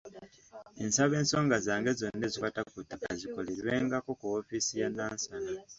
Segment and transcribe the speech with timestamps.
[0.85, 5.51] Nsaba ensonga zange zonna ezikwata ku ttaka zikolerwengako ku ofiisi y’e Nansana.